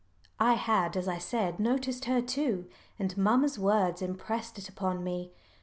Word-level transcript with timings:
I 0.39 0.53
had, 0.53 0.97
as 0.97 1.07
I 1.07 1.19
said, 1.19 1.59
noticed 1.59 2.05
her 2.05 2.23
too, 2.23 2.65
and 2.97 3.15
mamma's 3.15 3.59
words 3.59 4.01
impressed 4.01 4.57
it 4.57 4.67
upon 4.67 5.03
me. 5.03 5.31